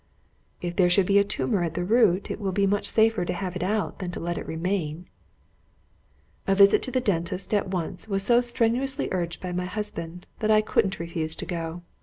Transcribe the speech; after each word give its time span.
"If 0.63 0.77
there 0.77 0.89
should 0.89 1.05
be 1.05 1.19
a 1.19 1.23
tumour 1.23 1.61
at 1.63 1.75
the 1.75 1.83
root, 1.83 2.31
it 2.31 2.39
will 2.39 2.51
be 2.51 2.65
much 2.65 2.87
safer 2.87 3.23
to 3.23 3.33
have 3.33 3.55
it 3.55 3.61
out 3.61 3.99
than 3.99 4.09
let 4.17 4.35
it 4.35 4.47
remain." 4.47 5.05
A 6.47 6.55
visit 6.55 6.81
to 6.81 6.91
the 6.91 6.99
dentist 6.99 7.53
at 7.53 7.67
once 7.67 8.07
was 8.07 8.23
so 8.23 8.41
strenuously 8.41 9.09
urged 9.11 9.39
by 9.41 9.51
my 9.51 9.65
husband, 9.65 10.25
that 10.39 10.49
I 10.49 10.61
couldn't 10.61 10.99
refuse 10.99 11.35
to 11.35 11.45
go. 11.45 11.83